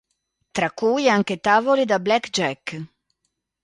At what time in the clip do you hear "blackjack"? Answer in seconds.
1.99-2.83